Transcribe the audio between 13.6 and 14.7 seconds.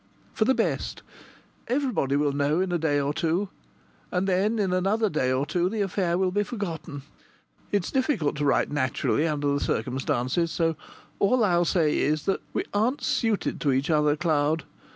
to each other, Cloud.